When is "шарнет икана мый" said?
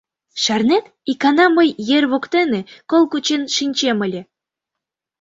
0.43-1.69